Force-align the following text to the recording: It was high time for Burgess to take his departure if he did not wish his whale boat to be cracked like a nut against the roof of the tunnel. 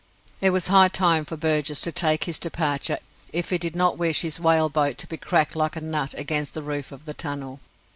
It 0.41 0.49
was 0.49 0.65
high 0.69 0.87
time 0.87 1.25
for 1.25 1.37
Burgess 1.37 1.79
to 1.81 1.91
take 1.91 2.23
his 2.23 2.39
departure 2.39 2.97
if 3.31 3.51
he 3.51 3.59
did 3.59 3.75
not 3.75 3.99
wish 3.99 4.21
his 4.21 4.39
whale 4.39 4.67
boat 4.67 4.97
to 4.97 5.05
be 5.07 5.15
cracked 5.17 5.55
like 5.55 5.75
a 5.75 5.81
nut 5.81 6.15
against 6.17 6.55
the 6.55 6.63
roof 6.63 6.91
of 6.91 7.05
the 7.05 7.13
tunnel. 7.13 7.59